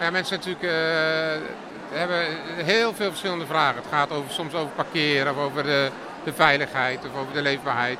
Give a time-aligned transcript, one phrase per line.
[0.00, 0.70] Ja, mensen natuurlijk uh,
[1.90, 2.26] hebben
[2.64, 3.76] heel veel verschillende vragen.
[3.76, 5.90] Het gaat over, soms over parkeren, of over de,
[6.24, 7.98] de veiligheid of over de leefbaarheid.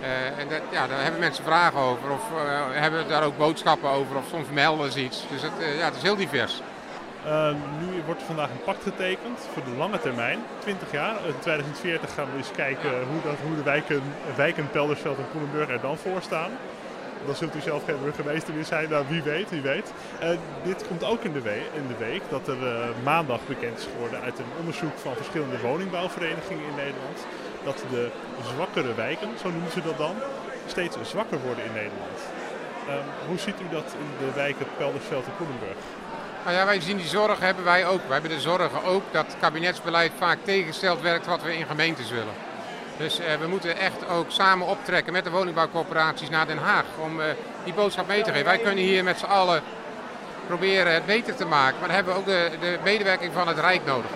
[0.00, 3.90] Uh, en dat, ja, daar hebben mensen vragen over of uh, hebben daar ook boodschappen
[3.90, 5.24] over of soms melden ze iets.
[5.30, 6.60] Dus het, ja, het is heel divers.
[7.26, 7.50] Uh,
[7.80, 11.26] nu wordt vandaag een pact getekend voor de lange termijn, 20 jaar.
[11.26, 14.02] In 2040 gaan we eens kijken hoe, dat, hoe de wijken,
[14.36, 16.50] wijken Peldersveld en Koelenburg er dan voor staan.
[17.26, 19.92] Dan zult u zelf geen burgemeester meer zijn, nou wie weet, wie weet.
[20.22, 20.28] Uh,
[20.62, 23.86] dit komt ook in de, week, in de week dat er uh, maandag bekend is
[23.92, 27.18] geworden uit een onderzoek van verschillende woningbouwverenigingen in Nederland.
[27.64, 28.10] Dat de
[28.54, 30.14] zwakkere wijken, zo noemen ze dat dan,
[30.66, 32.18] steeds zwakker worden in Nederland.
[32.88, 32.94] Uh,
[33.28, 35.76] hoe ziet u dat in de wijken Peldersveld en Koelenburg?
[36.44, 38.00] Nou ja, wij zien die zorg hebben wij ook.
[38.02, 42.47] Wij hebben de zorgen ook dat kabinetsbeleid vaak tegengesteld werkt wat we in gemeentes willen.
[42.98, 47.20] Dus eh, we moeten echt ook samen optrekken met de woningbouwcorporaties naar Den Haag om
[47.20, 47.26] eh,
[47.64, 48.44] die boodschap mee te geven.
[48.44, 49.62] Wij kunnen hier met z'n allen
[50.46, 53.84] proberen het beter te maken, maar dan hebben ook de, de medewerking van het Rijk
[53.84, 54.10] nodig.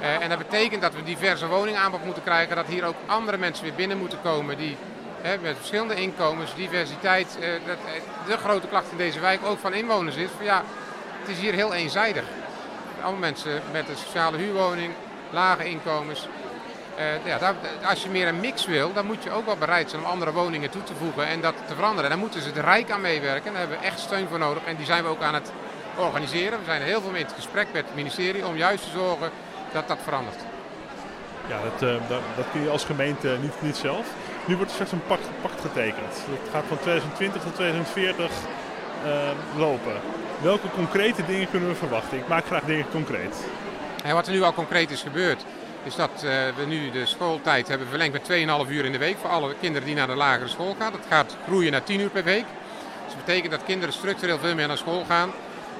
[0.00, 3.64] Uh, en dat betekent dat we diverse woningaanbod moeten krijgen, dat hier ook andere mensen
[3.64, 4.76] weer binnen moeten komen die
[5.40, 7.38] met verschillende inkomens, diversiteit.
[7.66, 7.76] dat,
[8.26, 10.62] de grote klacht in deze wijk ook van inwoners is van ja,
[11.20, 12.24] het is hier heel eenzijdig.
[13.02, 14.92] Allemaal mensen met een sociale huurwoning,
[15.30, 16.28] lage inkomens.
[16.98, 17.54] Uh, ja, daar,
[17.84, 20.32] als je meer een mix wil, dan moet je ook wel bereid zijn om andere
[20.32, 22.10] woningen toe te voegen en dat te veranderen.
[22.10, 23.50] Daar moeten ze het Rijk aan meewerken.
[23.50, 25.52] Daar hebben we echt steun voor nodig en die zijn we ook aan het
[25.96, 26.58] organiseren.
[26.58, 29.30] We zijn heel veel mee in het gesprek met het ministerie om juist te zorgen
[29.72, 30.38] dat dat verandert.
[31.48, 34.06] Ja, dat, uh, dat, dat, kun je als gemeente niet, niet zelf.
[34.44, 36.14] Nu wordt er straks een pact, pact getekend.
[36.28, 38.30] Dat gaat van 2020 tot 2040
[39.04, 39.12] uh,
[39.56, 39.92] lopen.
[40.42, 42.18] Welke concrete dingen kunnen we verwachten?
[42.18, 43.36] Ik maak graag dingen concreet.
[44.04, 45.44] En wat er nu al concreet is gebeurd,
[45.88, 49.16] is dat uh, we nu de schooltijd hebben verlengd met 2,5 uur in de week
[49.18, 50.92] voor alle kinderen die naar de lagere school gaan.
[50.92, 52.44] Dat gaat groeien naar 10 uur per week.
[53.04, 55.30] Dus dat betekent dat kinderen structureel veel meer naar school gaan.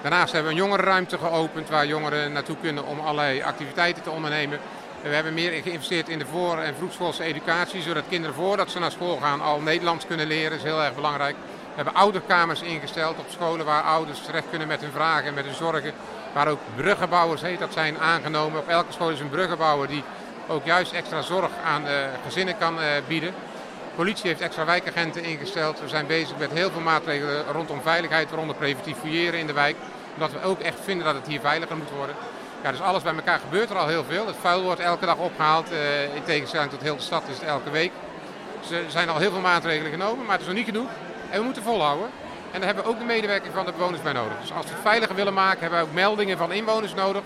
[0.03, 4.59] Daarnaast hebben we een jongerenruimte geopend waar jongeren naartoe kunnen om allerlei activiteiten te ondernemen.
[5.03, 8.91] We hebben meer geïnvesteerd in de voor- en vroegschoolse educatie, zodat kinderen voordat ze naar
[8.91, 10.50] school gaan al Nederlands kunnen leren.
[10.50, 11.37] Dat is heel erg belangrijk.
[11.78, 15.55] Hebben ouderkamers ingesteld op scholen waar ouders terecht kunnen met hun vragen en met hun
[15.55, 15.93] zorgen.
[16.33, 18.61] Waar ook bruggenbouwers heet dat zijn aangenomen.
[18.61, 20.03] Op elke school is een bruggenbouwer die
[20.49, 21.84] ook juist extra zorg aan
[22.25, 23.28] gezinnen kan uh, bieden.
[23.28, 25.81] De politie heeft extra wijkagenten ingesteld.
[25.81, 29.77] We zijn bezig met heel veel maatregelen rondom veiligheid, waaronder preventief fouilleren in de wijk.
[30.15, 32.15] Omdat we ook echt vinden dat het hier veiliger moet worden.
[32.62, 34.27] Ja, dus alles bij elkaar gebeurt er al heel veel.
[34.27, 35.72] Het vuil wordt elke dag opgehaald.
[35.72, 37.93] Uh, in tegenstelling tot heel de stad is het elke week.
[38.60, 40.89] Dus er zijn al heel veel maatregelen genomen, maar het is nog niet genoeg.
[41.31, 42.09] En we moeten volhouden.
[42.50, 44.41] En daar hebben we ook de medewerking van de bewoners bij nodig.
[44.41, 47.22] Dus als we het veiliger willen maken, hebben we ook meldingen van inwoners nodig.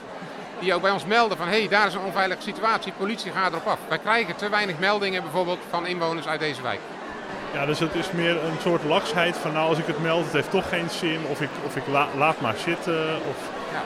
[0.59, 3.53] Die ook bij ons melden van hé, hey, daar is een onveilige situatie, politie gaat
[3.53, 3.79] erop af.
[3.89, 6.81] Wij krijgen te weinig meldingen bijvoorbeeld van inwoners uit deze wijk.
[7.53, 10.33] Ja, dus het is meer een soort laksheid van nou als ik het meld, het
[10.33, 11.21] heeft toch geen zin.
[11.31, 13.17] Of ik, of ik la, laat maar zitten.
[13.29, 13.37] Of...
[13.73, 13.83] Ja,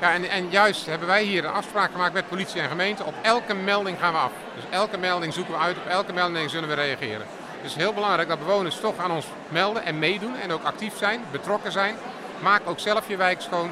[0.00, 3.04] ja en, en juist hebben wij hier een afspraak gemaakt met politie en gemeente.
[3.04, 4.32] Op elke melding gaan we af.
[4.54, 7.26] Dus elke melding zoeken we uit, op elke melding zullen we reageren.
[7.64, 10.96] Het is heel belangrijk dat bewoners toch aan ons melden en meedoen en ook actief
[10.96, 11.94] zijn, betrokken zijn.
[12.38, 13.70] Maak ook zelf je wijk schoon.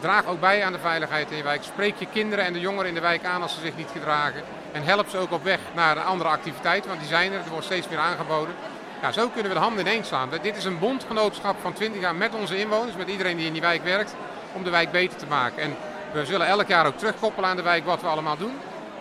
[0.00, 1.62] Draag ook bij aan de veiligheid in je wijk.
[1.62, 4.42] Spreek je kinderen en de jongeren in de wijk aan als ze zich niet gedragen.
[4.72, 7.38] En help ze ook op weg naar een andere activiteit, want die zijn er.
[7.38, 8.54] Er wordt steeds meer aangeboden.
[9.02, 10.28] Ja, zo kunnen we de handen ineens slaan.
[10.42, 13.62] Dit is een bondgenootschap van 20 jaar met onze inwoners, met iedereen die in die
[13.62, 14.14] wijk werkt,
[14.52, 15.62] om de wijk beter te maken.
[15.62, 15.76] En
[16.12, 18.54] we zullen elk jaar ook terugkoppelen aan de wijk wat we allemaal doen.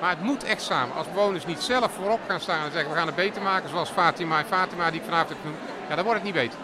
[0.03, 0.95] Maar het moet echt samen.
[0.95, 3.89] Als bewoners niet zelf voorop gaan staan en zeggen we gaan het beter maken, zoals
[3.89, 5.59] Fatima en Fatima die ik vanavond heb genoemd,
[5.89, 6.59] ja, dan wordt het niet beter.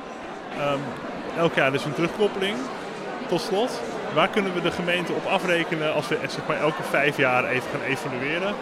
[0.74, 0.82] Um,
[1.38, 2.58] elk jaar dus een terugkoppeling.
[3.28, 3.82] Tot slot,
[4.14, 7.70] waar kunnen we de gemeente op afrekenen als we zeg maar, elke vijf jaar even
[7.72, 8.56] gaan evalueren?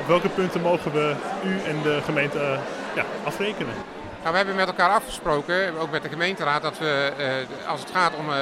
[0.00, 1.14] Op welke punten mogen we
[1.44, 2.58] u en de gemeente uh,
[2.94, 3.74] ja, afrekenen?
[4.20, 7.90] Nou, we hebben met elkaar afgesproken, ook met de gemeenteraad, dat we uh, als het
[7.90, 8.34] gaat om uh,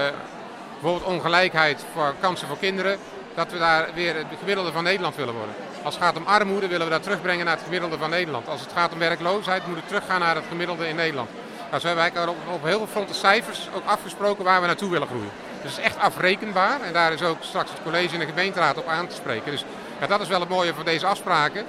[0.73, 2.99] bijvoorbeeld ongelijkheid voor kansen voor kinderen,
[3.35, 5.66] dat we daar weer het gemiddelde van Nederland willen worden.
[5.87, 8.49] Als het gaat om armoede willen we dat terugbrengen naar het gemiddelde van Nederland.
[8.49, 11.31] Als het gaat om werkloosheid moet het teruggaan naar het gemiddelde in Nederland.
[11.69, 14.91] Nou, zo hebben wij op, op heel veel fronten cijfers ook afgesproken waar we naartoe
[14.91, 15.31] willen groeien.
[15.63, 18.77] Dus het is echt afrekenbaar en daar is ook straks het college en de gemeenteraad
[18.77, 19.51] op aan te spreken.
[19.51, 19.65] Dus
[20.01, 21.65] ja, dat is wel het mooie van deze afspraken.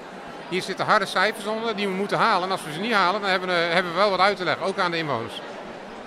[0.49, 2.43] Hier zitten harde cijfers onder die we moeten halen.
[2.43, 4.43] En als we ze niet halen, dan hebben we, hebben we wel wat uit te
[4.43, 5.41] leggen, ook aan de inwoners.